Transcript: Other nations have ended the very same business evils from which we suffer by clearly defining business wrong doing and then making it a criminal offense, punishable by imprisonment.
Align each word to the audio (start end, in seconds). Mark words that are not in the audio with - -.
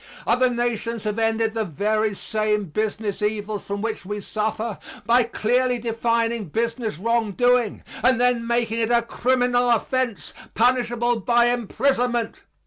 Other 0.25 0.49
nations 0.49 1.03
have 1.03 1.19
ended 1.19 1.53
the 1.53 1.63
very 1.63 2.15
same 2.15 2.63
business 2.69 3.21
evils 3.21 3.65
from 3.67 3.83
which 3.83 4.03
we 4.03 4.19
suffer 4.19 4.79
by 5.05 5.21
clearly 5.21 5.77
defining 5.77 6.45
business 6.45 6.97
wrong 6.97 7.33
doing 7.33 7.83
and 8.03 8.19
then 8.19 8.47
making 8.47 8.79
it 8.79 8.89
a 8.89 9.03
criminal 9.03 9.69
offense, 9.69 10.33
punishable 10.55 11.19
by 11.19 11.51
imprisonment. 11.51 12.41